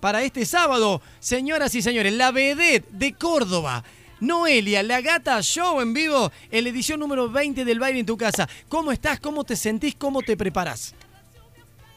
[0.00, 1.00] para este sábado.
[1.20, 3.84] Señoras y señores, la vedette de Córdoba.
[4.18, 8.16] Noelia, la gata show en vivo en la edición número 20 del baile en tu
[8.16, 8.48] casa.
[8.68, 9.20] ¿Cómo estás?
[9.20, 9.94] ¿Cómo te sentís?
[9.94, 10.94] ¿Cómo te preparás?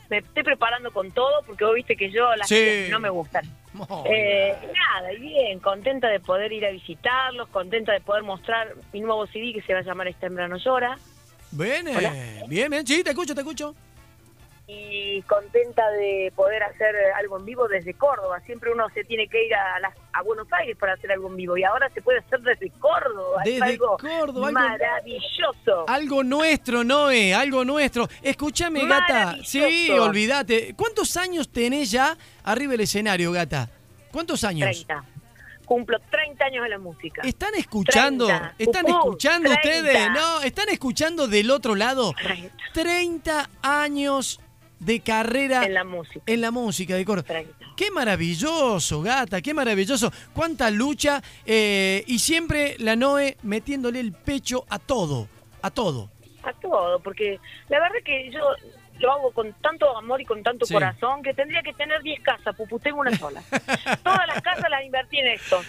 [0.10, 2.86] Me estoy preparando con todo porque vos viste que yo las Sí.
[2.92, 3.44] no me gustan.
[3.74, 9.02] Muy Eh, nada, bien, contenta de poder ir a visitarlos, contenta de poder mostrar mi
[9.02, 10.96] nuevo CD que se va a llamar Esta hembra no llora
[11.50, 12.86] Bien, eh, bien, bien.
[12.86, 13.74] Sí, te escucho, te escucho.
[14.66, 18.40] Y contenta de poder hacer algo en vivo desde Córdoba.
[18.46, 21.36] Siempre uno se tiene que ir a, las- a Buenos Aires para hacer algo en
[21.36, 23.42] vivo y ahora se puede hacer desde Córdoba.
[23.44, 25.86] es Desde algo Córdoba, maravilloso.
[25.88, 28.08] Algo nuestro, Noé, algo nuestro.
[28.22, 29.38] Escúchame, gata.
[29.44, 30.74] Sí, olvídate.
[30.78, 33.70] ¿Cuántos años tenés ya arriba del escenario, gata?
[34.12, 34.70] ¿Cuántos años?
[34.86, 35.04] 30.
[35.66, 37.22] Cumplo 30 años en la música.
[37.24, 38.28] ¿Están escuchando?
[38.28, 38.56] 30.
[38.60, 39.70] ¿Están Pupú, escuchando 30.
[39.70, 40.10] ustedes?
[40.12, 42.14] No, ¿están escuchando del otro lado?
[42.22, 44.40] 30 30 años
[44.86, 46.22] de carrera en la música.
[46.26, 47.06] en la música de.
[47.06, 47.54] 30.
[47.76, 50.12] Qué maravilloso, gata, qué maravilloso.
[50.34, 55.28] Cuánta lucha eh, y siempre la Noe metiéndole el pecho a todo,
[55.62, 56.10] a todo.
[56.44, 58.42] A todo, porque la verdad que yo
[59.00, 60.74] lo hago con tanto amor y con tanto Sí.
[60.74, 63.42] corazón que tendría que tener 10 casas, pupu, tengo una sola.
[64.04, 65.62] Todas las casas las invertí en esto.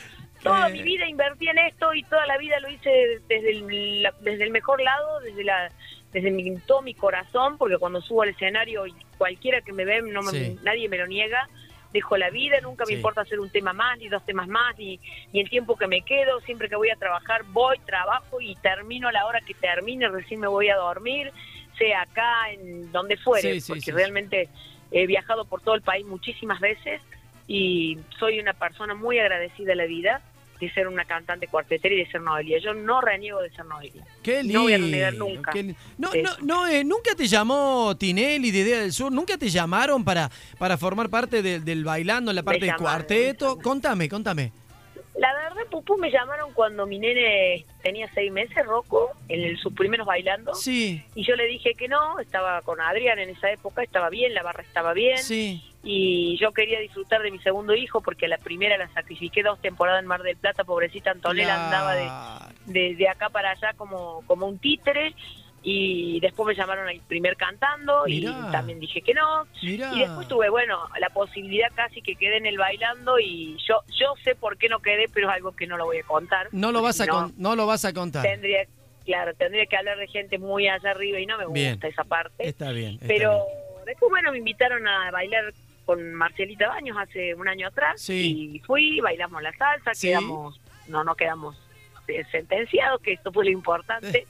[0.45, 0.73] Toda Eh.
[0.73, 4.45] mi vida invertí en esto y toda la vida lo hice desde el, la- desde
[4.45, 5.71] el mejor lado, desde la
[6.13, 10.01] desde mi, todo mi corazón, porque cuando subo al escenario y cualquiera que me ve,
[10.01, 10.59] no me- Sí.
[10.63, 11.49] nadie me lo niega,
[11.93, 12.93] dejo la vida, nunca Sí.
[12.93, 15.01] me importa hacer un tema más, ni dos temas más, ni,
[15.33, 19.09] ni el tiempo que me quedo, siempre que voy a trabajar voy, trabajo y termino
[19.09, 21.33] a la hora que termine, recién me voy a dormir,
[21.79, 24.49] sea acá, en donde fuere, Sí, porque realmente
[24.93, 27.01] he viajado por todo el país muchísimas veces
[27.49, 30.21] y soy una persona muy agradecida a la vida
[30.61, 32.59] de ser una cantante cuartetera y de ser Noelia.
[32.59, 34.05] Yo no reniego de ser Noelia.
[34.23, 34.59] Qué lindo.
[34.61, 35.53] No voy a renegar nunca.
[35.99, 40.05] No, no, no, eh, nunca te llamó Tinelli de Idea del Sur, nunca te llamaron
[40.05, 43.59] para, para formar parte del- del bailando, en la parte del cuarteto.
[43.59, 44.53] Contame, contame.
[45.17, 49.73] La verdad, Pupú, me llamaron cuando mi nene tenía seis meses, Rocco, en el- sus
[49.73, 50.55] primeros bailando.
[50.55, 54.35] Sí, Y yo le dije que no, estaba con Adrián en esa época, estaba bien,
[54.35, 55.19] la barra estaba bien.
[55.19, 55.63] sí.
[55.85, 59.61] Y yo quería disfrutar de mi segundo hijo porque a la primera la sacrifiqué dos
[59.61, 64.23] temporadas en Mar del Plata, pobrecita Antonella andaba de, de, de acá para allá como,
[64.27, 65.15] como un títere.
[65.67, 68.31] Y después me llamaron al primer cantando Mirá.
[68.49, 69.47] y también dije que no.
[69.63, 69.93] Mirá.
[69.95, 74.15] Y después tuve, bueno, la posibilidad casi que quedé en el bailando y yo yo
[74.23, 76.49] sé por qué no quedé, pero es algo que no lo voy a contar.
[76.53, 78.23] No lo vas a, No, con- no lo vas a contar.
[78.25, 78.67] Tendría,
[79.07, 81.79] claro, tendría que hablar de gente muy allá arriba y no me gusta Bien.
[81.83, 82.47] esa parte.
[82.47, 82.95] Está bien.
[82.97, 83.85] está pero bien.
[83.87, 85.45] después, bueno, me invitaron a bailar
[85.85, 88.53] con Marcelita Baños hace un año atrás Sí.
[88.55, 90.09] y fui, bailamos la salsa, Sí.
[90.09, 91.57] quedamos, no, no quedamos
[92.09, 94.27] eh, sentenciados, que esto fue lo importante.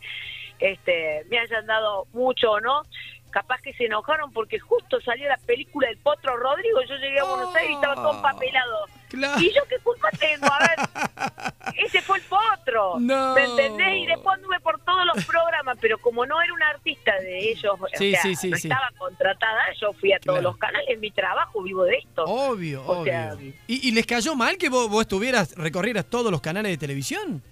[0.60, 2.82] este, me hayan dado mucho o no.
[3.30, 6.80] Capaz que se enojaron porque justo salió la película del Potro Rodrigo.
[6.88, 8.86] Yo llegué a Buenos Aires y estaba todo empapelado.
[9.08, 9.40] Claro.
[9.40, 10.46] ¿Y yo qué culpa tengo?
[10.46, 13.00] A ver, ese fue el potro.
[13.00, 13.34] No.
[13.34, 13.96] ¿Me entendés?
[13.96, 17.74] Y después anduve por todos los programas, pero como no era una artista de ellos,
[17.80, 18.68] o Sí, sea, sí, sí, no sí.
[18.68, 18.90] estaba
[19.24, 20.50] contratada, yo fui a todos Claro.
[20.50, 22.24] los canales, mi trabajo, vivo de esto.
[22.24, 23.12] Obvio, O obvio.
[23.12, 23.36] sea,
[23.66, 27.42] ¿Y, y les cayó mal que vos, vos estuvieras, recorrieras todos los canales de televisión?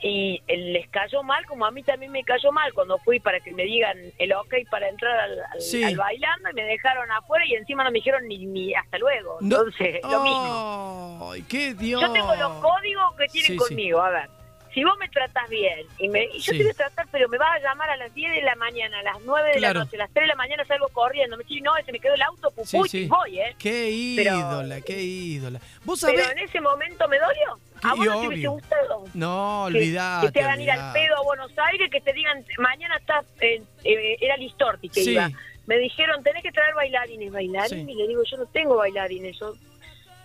[0.00, 3.40] Y eh, les cayó mal, como a mí también me cayó mal cuando fui para
[3.40, 5.82] que me digan el ok para entrar al, al- Sí.
[5.82, 9.38] al bailando y me dejaron afuera y encima no me dijeron ni, ni hasta luego.
[9.40, 9.56] No.
[9.56, 11.30] Entonces, lo mismo.
[11.32, 12.00] ¡Ay, qué Dios!
[12.00, 13.56] Yo tengo los códigos que tienen Sí, sí.
[13.56, 14.00] conmigo.
[14.00, 14.30] A ver,
[14.74, 16.58] si vos me tratás bien y, me, y yo Sí.
[16.58, 18.98] te voy a tratar, pero me vas a llamar a las 10 de la mañana,
[18.98, 19.78] a las 9 de Claro.
[19.80, 21.36] la noche, a las 3 de la mañana salgo corriendo.
[21.36, 23.54] Me decís, no, se me quedó el auto, pupú, Sí, voy, ¿eh?
[23.58, 25.60] ¡Qué Pero- ídola, qué ídola!
[25.84, 26.32] ¿Vos Pero sabés?
[26.32, 27.58] en ese momento me dolió.
[27.82, 29.04] ¿A vos no te hubiese gustado?
[29.14, 30.26] No, Que- olvidate.
[30.26, 33.64] Que te hagan ir al pedo a Buenos Aires, que te digan, mañana estás, en-
[33.84, 35.12] eh, era Listorti que Sí.
[35.12, 35.30] iba.
[35.66, 37.30] Me dijeron, tenés que traer bailarines.
[37.30, 37.88] ¿Bailarines?
[37.88, 39.52] Y le digo, yo no tengo bailarines, yo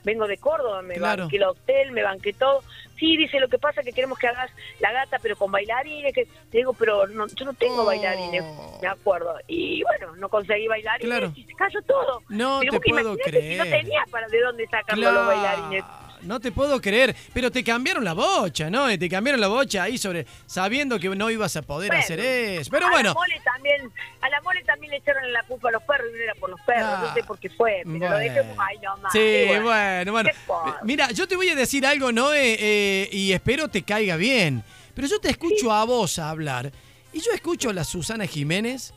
[0.03, 1.23] vengo de Córdoba, me Claro.
[1.23, 2.63] banqué el hotel, me banqué todo.
[2.99, 4.49] Sí, dice, lo que pasa es que queremos que hagas
[4.79, 6.13] la gata, pero con bailarines.
[6.13, 6.21] que
[6.51, 7.85] Le digo, pero no, yo no tengo Oh.
[7.85, 8.43] bailarines,
[8.81, 9.35] me acuerdo.
[9.47, 11.31] Y bueno, no conseguí bailarines Claro.
[11.35, 12.21] y se cayó todo.
[12.29, 13.69] No pero te puedo si no creer.
[13.69, 15.83] tenía para de dónde sacarlo los bailarines.
[16.23, 18.87] No te puedo creer, pero te cambiaron la bocha, ¿no?
[18.97, 22.71] Te cambiaron la bocha ahí sobre sabiendo que no ibas a poder Bueno, hacer eso.
[22.71, 23.91] Pero a bueno, La mole también,
[24.21, 26.49] a la mole también le echaron la culpa a los perros y no era por
[26.49, 26.83] los perros.
[26.85, 28.09] Ah, no sé por qué fue, pero bueno.
[28.09, 29.11] lo dejemos ahí nomás.
[29.11, 30.29] Sí, bueno, bueno.
[30.29, 30.79] ¿Qué pasa?
[30.83, 34.63] Mira, yo te voy a decir algo, Noé, eh, y espero te caiga bien.
[34.95, 36.71] Pero yo te escucho a vos hablar,
[37.11, 38.93] y yo escucho a la Susana Jiménez,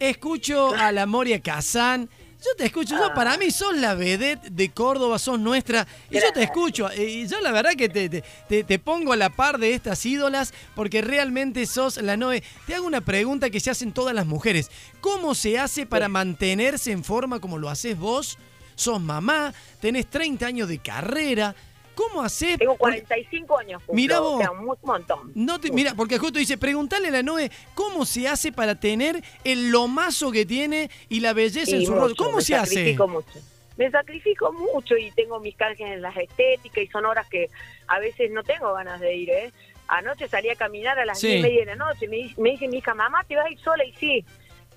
[0.00, 2.08] escucho a la Moria Kazán,
[2.44, 6.32] yo te escucho, yo, para mí sos la vedette de Córdoba, sos nuestra, y yo
[6.32, 8.22] te escucho, eh, y yo la verdad que te,
[8.64, 12.42] te- pongo a la par de estas ídolas, porque realmente sos la Noé.
[12.66, 16.90] Te hago una pregunta que se hacen todas las mujeres, ¿cómo se hace para mantenerse
[16.92, 18.38] en forma como lo haces vos?
[18.74, 21.54] sos mamá, tenés 30 años de carrera.
[21.94, 22.58] ¿Cómo haces?
[22.58, 23.78] Tengo 45 años.
[23.82, 24.34] Justo, Mira vos.
[24.34, 25.32] O sea, un montón.
[25.34, 29.22] No te, mira, porque justo dice, preguntale a la Noé cómo se hace para tener
[29.44, 32.24] el lomazo que tiene y la belleza en su rostro.
[32.24, 32.96] ¿Cómo me se hace?
[33.08, 33.28] mucho.
[33.76, 37.48] Me sacrifico mucho y tengo mis canjes en las estéticas y son horas que
[37.88, 39.52] a veces no tengo ganas de ir, ¿eh?
[39.88, 41.26] Anoche salí a caminar a las Sí.
[41.28, 42.06] diez y media de la noche.
[42.08, 43.84] Me, me dice mi hija, mamá, ¿te vas a ir sola?
[43.84, 44.24] Y sí,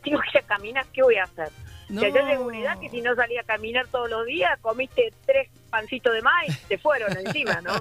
[0.03, 1.49] tengo que ir a caminar, ¿qué voy a hacer?
[1.89, 2.01] No.
[2.01, 6.13] Tengo una edad que si no salía a caminar todos los días, comiste tres pancitos
[6.13, 7.73] de maíz, te fueron encima, ¿no?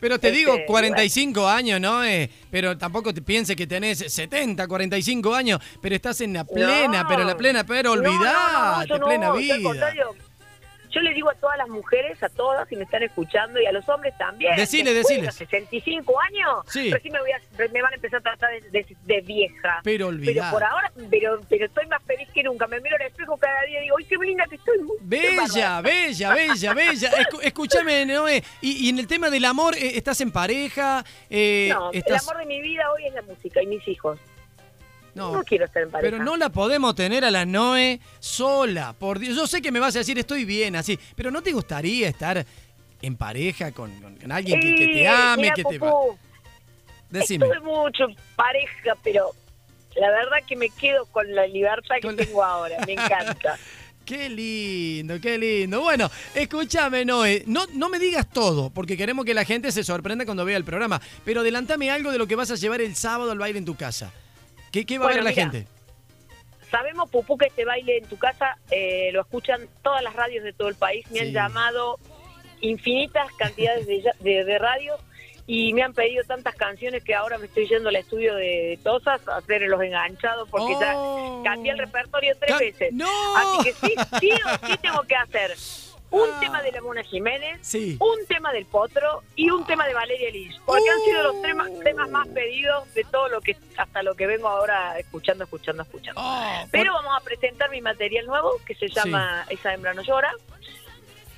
[0.00, 2.04] Pero te Este, digo, 45 años, ¿no?
[2.04, 7.02] Eh, pero tampoco te pienses que tenés 70, 45 años, pero estás en la plena,
[7.04, 7.08] No.
[7.08, 9.56] pero la plena, pero No, no, no, plena yo al vida.
[9.62, 10.16] contrario,
[10.92, 13.72] yo le digo a todas las mujeres, a todas, si me están escuchando, y a
[13.72, 14.54] los hombres también.
[14.56, 15.22] Decile, después deciles.
[15.38, 16.90] de los 65 años, Sí.
[16.92, 19.80] recién me, voy a- me van a empezar a tratar de, de- de vieja.
[19.82, 20.52] Pero Pero olvidate.
[20.52, 22.66] por ahora, pero, pero estoy más feliz que nunca.
[22.66, 24.78] Me miro al espejo cada día y digo, ¡ay, qué linda que estoy!
[25.00, 25.80] Bella, bárbara".
[25.82, 27.10] bella, bella, bella.
[27.12, 28.42] Escu- escúchame, Noé.
[28.60, 31.04] Y, y en el tema del amor, eh, ¿estás en pareja?
[31.30, 34.18] Eh, No, el amor de mi vida hoy es la música y mis hijos.
[35.14, 36.10] No, No, quiero estar en pareja.
[36.10, 38.94] pero no la podemos tener a la Noé sola.
[38.98, 39.36] Por Dios.
[39.36, 42.44] Yo sé que me vas a decir estoy bien así, pero ¿no te gustaría estar
[43.02, 45.78] en pareja con, con- con alguien que, que te Eh, ame, mira, que te...
[45.78, 46.16] Pupú,
[47.10, 47.44] Decime.
[47.46, 49.32] Estuve mucho en pareja, pero
[49.96, 52.76] la verdad que me quedo con la libertad que la- tengo ahora.
[52.86, 53.58] Me encanta.
[54.04, 55.80] Qué lindo, qué lindo.
[55.80, 60.24] Bueno, escúchame, Noé, no, no me digas todo, porque queremos que la gente se sorprenda
[60.24, 63.30] cuando vea el programa, pero adelantame algo de lo que vas a llevar el sábado
[63.30, 64.12] al baile en tu casa.
[64.72, 65.50] ¿Qué, qué va Bueno, a ver la mira.
[65.52, 65.68] gente?
[66.70, 70.52] Sabemos, Pupú, que este baile en tu casa eh, lo escuchan todas las radios de
[70.54, 71.04] todo el país.
[71.10, 71.26] Me Sí.
[71.26, 71.98] han llamado
[72.62, 74.98] infinitas cantidades de, de, de radios
[75.46, 79.26] y me han pedido tantas canciones que ahora me estoy yendo al estudio de Tosas
[79.28, 81.42] a hacer los enganchados porque Oh.
[81.42, 82.92] ya cambié el repertorio tres Ca- veces.
[82.94, 83.08] ¡No!
[83.36, 85.50] Así que sí, sí o sí tengo que hacer
[86.12, 86.38] un Ah.
[86.40, 87.96] tema de la Mona Jiménez, Sí.
[87.98, 91.70] un tema del Potro y un tema de Valeria Liz, porque han sido los temas,
[91.82, 96.20] temas más pedidos de todo lo que hasta lo que vengo ahora escuchando, escuchando, escuchando.
[96.22, 100.02] Oh, Pero por- vamos a presentar mi material nuevo que se llama Esa hembra no
[100.02, 100.32] llora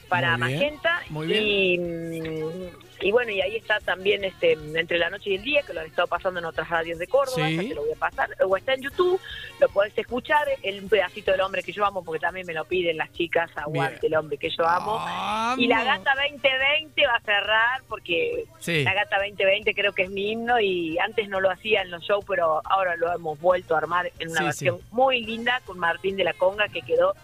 [0.09, 1.45] para Magenta muy bien.
[1.47, 5.63] y mm, y bueno y ahí está también este entre la noche y el día
[5.63, 7.57] que lo han estado pasando en otras radios de Córdoba Sí.
[7.57, 9.21] ya te lo voy a pasar o está en YouTube
[9.61, 12.65] lo podés escuchar el un pedacito del hombre que yo amo porque también me lo
[12.65, 14.13] piden las chicas aguante Bien.
[14.15, 15.05] el hombre que yo amo
[15.59, 18.83] y la gata 2020 va a cerrar porque Sí.
[18.85, 22.03] la gata 2020 creo que es mi himno y antes no lo hacía en los
[22.03, 25.79] shows, pero ahora lo hemos vuelto a armar en una Sí, versión muy linda con
[25.79, 27.15] Martín de la Conga que quedó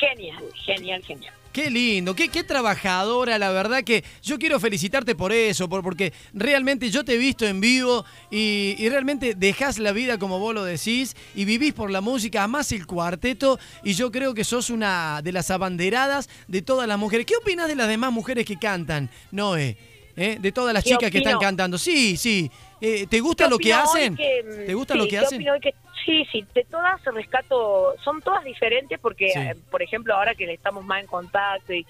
[0.00, 1.32] genial, genial, genial.
[1.58, 6.12] Qué lindo, qué, qué trabajadora, la verdad que yo quiero felicitarte por eso, por, porque
[6.32, 10.54] realmente yo te he visto en vivo y, y realmente dejás la vida como vos
[10.54, 14.70] lo decís y vivís por la música, amás el cuarteto y yo creo que sos
[14.70, 17.26] una de las abanderadas de todas las mujeres.
[17.26, 19.76] ¿Qué opinas de las demás mujeres que cantan, Noé?
[20.16, 20.38] ¿Eh?
[20.40, 21.76] De todas las ¿Qué chicas que están cantando.
[21.76, 22.48] Sí, sí.
[22.80, 24.16] Eh, ¿Te gusta ¿Qué lo que hacen?
[24.16, 25.38] que, ¿Te gusta sí, lo que ¿qué hacen?
[25.38, 29.38] opino hoy que- sí, sí, de todas rescato, son todas diferentes porque, Sí.
[29.38, 31.86] eh, por ejemplo, ahora que estamos más en contacto y,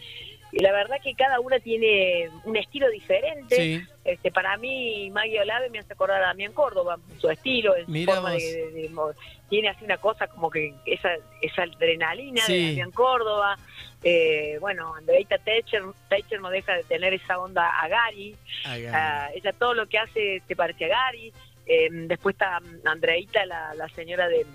[0.52, 3.54] y la verdad que cada una tiene un estilo diferente.
[3.56, 3.82] Sí.
[4.04, 8.04] Este, para mí, Maggie Olave me hace acordar a Damián Córdoba, su estilo, en su
[8.10, 9.12] forma de, de- de mo-
[9.50, 11.10] tiene así una cosa como que esa,
[11.42, 12.54] esa adrenalina Sí.
[12.56, 13.56] de Damián Córdoba.
[14.04, 18.36] Eh, bueno, Andreita Techer, Techer no deja de tener esa onda a Gary.
[18.64, 21.32] Ah, ella todo lo que hace se parece a Gary.
[21.68, 24.46] Eh, después está mm, Andreita, la, la señora de...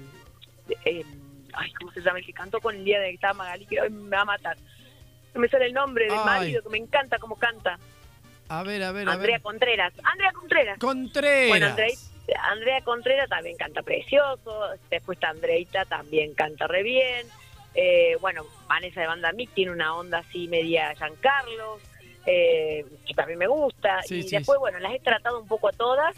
[0.68, 1.06] de- eh,
[1.54, 2.20] ay, ¿cómo se llama?
[2.20, 4.26] El que cantó con el día de que estaba Magali, que hoy me va a
[4.26, 4.58] matar.
[5.34, 6.26] No me sale el nombre del Ay.
[6.26, 7.78] marido, que me encanta cómo canta.
[8.50, 9.42] A ver, a ver, a Andrea ver.
[9.42, 9.94] Contreras.
[10.04, 10.80] Andrea Contreras.
[10.80, 11.50] Contreras.
[11.50, 11.90] Bueno, Andrea,
[12.44, 14.70] Andrea Contreras también canta precioso.
[14.90, 17.26] Después está Andreita, también canta re bien.
[17.76, 21.80] Eh, bueno, Vanessa de Banda Mic tiene una onda así media Giancarlo,
[22.28, 24.02] eh, que también me gusta.
[24.04, 24.60] Sí, y sí, después, sí.
[24.60, 26.16] bueno, las he tratado un poco a todas.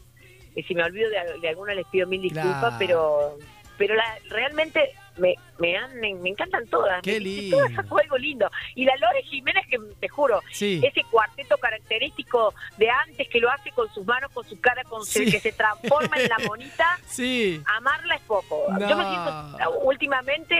[0.55, 2.75] Y si me olvido de, de alguna les pido mil disculpas, Claro.
[2.79, 3.37] pero
[3.77, 7.01] pero la, realmente me, me, han, me, me encantan todas.
[7.01, 7.57] Qué lindo.
[7.57, 8.49] Todas algo lindo.
[8.75, 10.81] Y la Lore Jiménez, que te juro, Sí.
[10.83, 15.01] ese cuarteto característico de antes que lo hace con sus manos, con su cara, con
[15.05, 17.61] que se transforma en la monita, Sí.
[17.77, 18.65] amarla es poco.
[18.71, 18.79] No.
[18.89, 20.55] Yo me siento, últimamente,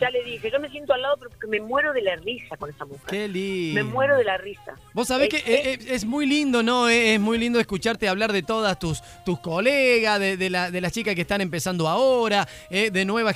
[0.00, 2.56] ya le dije, yo me siento al lado pero porque me muero de la risa
[2.56, 3.06] con esa mujer.
[3.08, 3.74] Qué lindo.
[3.74, 4.74] Me muero de la risa.
[4.92, 6.88] Vos sabés que Es- eh, eh, es, muy lindo, ¿no?
[6.88, 10.80] Eh, Es muy lindo escucharte hablar de todas tus, tus colegas, de, de, la- de
[10.80, 13.34] las chicas que están empezando ahora, eh, de nuevas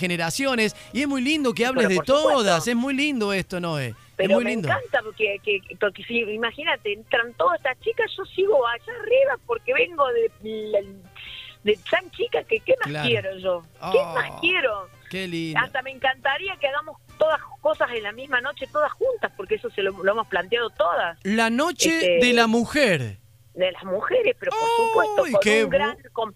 [0.93, 2.23] Y es muy lindo que hables de supuesto.
[2.23, 2.67] todas.
[2.67, 3.95] Es muy lindo esto, Noé.
[4.17, 4.69] Es muy me lindo.
[4.69, 9.73] encanta porque, que, porque si, imagínate, entran todas estas chicas, yo sigo allá arriba porque
[9.73, 10.31] vengo de,
[11.65, 13.09] de tan chica que qué más Claro.
[13.09, 13.63] quiero yo.
[13.93, 14.15] ¿Qué Oh.
[14.15, 14.89] más quiero?
[15.11, 15.61] Qué lindo.
[15.61, 19.71] Hasta me encantaría que hagamos todas cosas en la misma noche todas juntas, porque eso
[19.71, 21.19] se lo, lo hemos planteado todas.
[21.25, 23.19] La noche Este, de la mujer.
[23.55, 26.35] de las mujeres, pero por ¡Uy, supuesto con un gran con,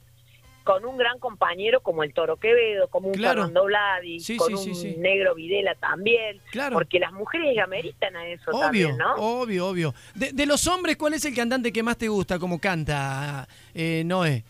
[0.63, 3.43] con un gran compañero como el Toro Quevedo, como un Claro.
[3.43, 6.75] Fernando Vladi, Sí, con sí, un sí, negro Videla también, Claro.
[6.75, 9.15] porque las mujeres ameritan a eso Obvio, también, ¿no?
[9.17, 9.95] obvio, obvio.
[10.15, 14.03] De, de los hombres, ¿cuál es el cantante que más te gusta como canta, eh,
[14.07, 14.45] Noé?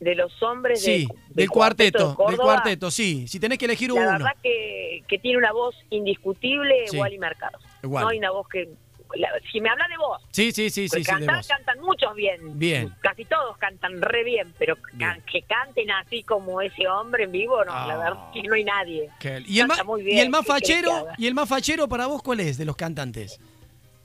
[0.00, 3.26] De los hombres Sí, de- del cuarteto, de del cuarteto, sí.
[3.26, 4.12] Si tenés que elegir La uno.
[4.12, 6.84] verdad que, que tiene una voz indiscutible.
[6.94, 7.58] Wally Mercado.
[7.82, 8.04] Wally.
[8.04, 8.68] No hay una voz que...
[9.14, 11.48] la- si me habla de voz, Sí, sí, sí, sí, porque sí, de cantar vos.
[11.48, 12.58] cantan muchos bien.
[12.58, 12.94] Bien.
[13.00, 15.22] Casi todos cantan re bien, pero Bien.
[15.30, 17.98] que canten así como ese hombre en vivo, no, la Ah.
[17.98, 19.08] verdad que no hay nadie.
[19.20, 21.06] Qué- ¿Y el, más, muy y bien, el más ¿qué querés que fachero?
[21.18, 23.40] ¿Y el más fachero para vos cuál es de los cantantes?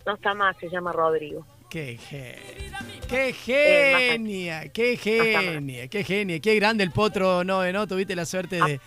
[0.05, 1.45] No está más, se llama Rodrigo.
[1.69, 2.37] Qué genia,
[3.09, 7.87] qué genia, qué genia, qué genia, qué grande el potro, Noé, ¿no?
[7.87, 8.79] Tuviste la suerte de,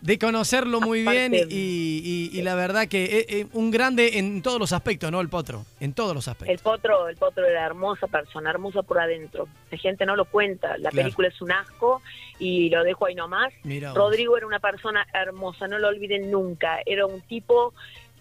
[0.00, 4.18] de conocerlo muy Aparte- bien y, y- y la verdad que eh, eh, un grande
[4.18, 5.20] en todos los aspectos, ¿no?
[5.20, 6.60] El potro, en todos los El aspectos.
[6.62, 9.48] potro, el potro era hermosa persona, hermosa por adentro.
[9.70, 11.06] La gente no lo cuenta, la Claro.
[11.06, 12.02] película es un asco
[12.38, 13.52] y lo dejo ahí nomás.
[13.64, 13.98] Mira vos.
[13.98, 16.78] Rodrigo era una persona hermosa, no lo olviden nunca.
[16.86, 17.72] Era un tipo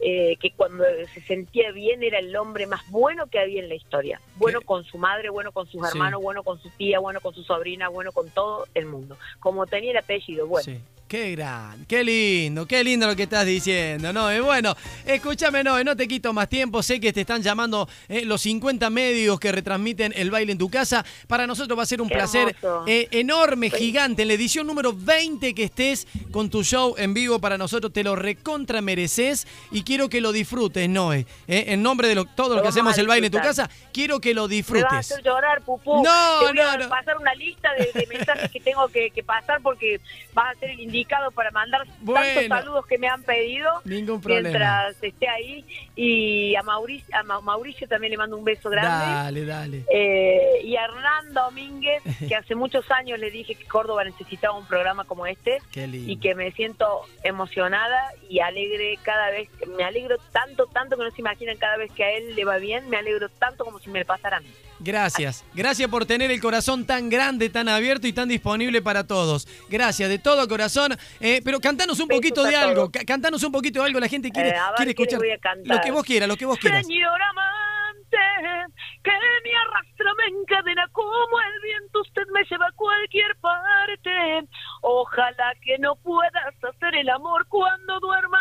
[0.02, 3.76] eh, que cuando se sentía bien era el hombre más bueno que había en la
[3.76, 4.20] historia.
[4.36, 4.66] Bueno ¿Qué?
[4.66, 5.88] con su madre, bueno con sus Sí.
[5.88, 9.18] hermanos, bueno con su tía, bueno con su sobrina, bueno con todo el mundo.
[9.40, 10.66] Como tenía el apellido, bueno.
[10.66, 10.80] Sí.
[11.16, 14.30] Qué gran, qué lindo, qué lindo lo que estás diciendo, ¿no?
[14.30, 16.84] Eh, bueno, escúchame, no, no te quito más tiempo.
[16.84, 20.70] Sé que te están llamando eh, los 50 medios que retransmiten el baile en tu
[20.70, 21.06] casa.
[21.30, 22.54] Para nosotros va a ser un placer
[22.86, 23.78] eh, enorme, Sí.
[23.78, 24.24] gigante.
[24.24, 28.04] En la edición número 20 que estés con tu show en vivo para nosotros, te
[28.04, 31.26] lo recontra mereces y quiero que lo disfrutes, Noé.
[31.48, 33.70] Eh, en nombre de lo- todo lo Lo que hacemos el baile en tu casa,
[33.94, 34.92] quiero que lo Me vas a disfrutes.
[34.92, 36.04] hacer llorar, pupú.
[36.04, 36.90] No, Te voy a no, no.
[36.90, 40.02] pasar una lista de, de mensajes que tengo que, que pasar porque
[40.34, 42.26] vas a ser el indicado para mandar Bueno.
[42.42, 44.50] tantos saludos que me han pedido Ningún problema.
[44.50, 45.64] mientras esté ahí.
[45.96, 49.06] Y a Mauricio, a Ma- Mauricio también le mando un beso grande.
[49.14, 49.84] Dale, dale.
[49.94, 54.66] Eh, y a Hernán Domínguez, que hace muchos años le dije que Córdoba necesitaba un
[54.66, 56.12] programa como este Qué lindo.
[56.12, 61.12] y que me siento emocionada y alegre cada vez, me alegro tanto, tanto que no
[61.12, 63.90] se imaginan cada vez que a él le va bien, me alegro tanto como si
[63.90, 64.48] me le pasara a mí.
[64.78, 69.48] Gracias, gracias por tener el corazón tan grande, tan abierto y tan disponible para todos.
[69.70, 70.85] Gracias, de todo corazón.
[71.20, 74.50] Eh, pero cantanos un poquito de algo, cantanos un poquito de algo, la gente quiere,
[74.50, 75.20] Eh, quiere escuchar.
[75.64, 76.86] Lo que vos quieras, lo que vos quieras.
[76.86, 78.72] Señor amante,
[79.04, 84.48] que me arrastra, me encadena como el viento, usted me lleva a cualquier parte.
[84.82, 88.35] Ojalá que no puedas hacer el amor cuando duermas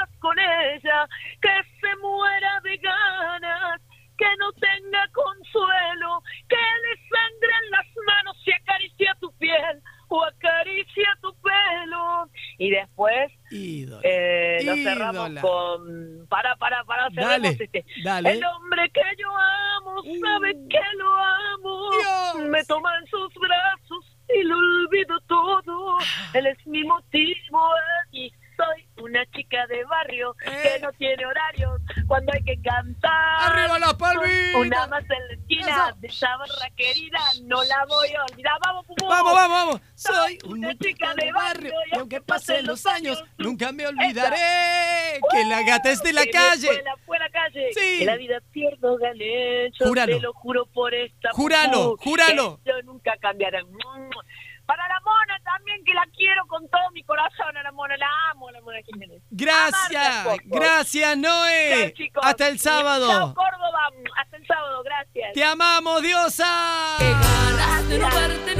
[14.95, 15.41] Ídola.
[15.41, 16.27] con.
[16.29, 17.85] Para, para, para, Dale, este.
[18.03, 18.33] dale.
[18.33, 19.29] El hombre que yo
[19.77, 20.69] amo sabe Uh.
[20.69, 21.91] que lo amo.
[21.91, 22.49] Dios.
[22.49, 25.99] Me toma en sus brazos y lo olvido todo.
[26.01, 26.31] Ah.
[26.35, 27.69] Él es mi motivo
[28.13, 30.63] y soy una chica de barrio Eh.
[30.63, 33.51] que no tiene horarios cuando hay que cantar.
[33.53, 34.55] ¡Arriba las palmitas!
[34.57, 35.97] Una más en la esquina Eso.
[35.99, 38.53] de esa barra querida, no la voy a olvidar.
[38.65, 38.87] Vamos.
[39.03, 39.81] Vamos, vamos, vamos.
[39.97, 41.74] Soy una una chica de barrio
[42.15, 46.33] aunque pasen los años, nunca me olvidaré que la gata es de la Que me
[46.33, 46.67] calle.
[46.67, 47.71] Fue la, fue la calle.
[47.73, 47.99] Sí.
[48.01, 49.71] Que la vida pierdo gané.
[49.79, 50.17] Yo Júralo.
[50.17, 51.31] te lo juro por esta.
[51.33, 52.61] Júralo, júralo.
[52.65, 53.65] que Yo nunca cambiaré.
[54.67, 57.55] Para la mona también, que la quiero con todo mi corazón.
[57.57, 59.23] A la mona, la amo, a la mona Jiménez.
[59.31, 61.71] Gracias, Amarla, gracias, Noé.
[61.83, 62.23] Chao, chicos.
[62.25, 63.35] Hasta el Chao, sábado.
[63.35, 63.91] Córdoba.
[64.17, 64.83] Hasta el sábado.
[64.83, 65.33] Gracias.
[65.35, 66.97] Te amamos, diosa.
[66.99, 68.54] Qué ganas de no verte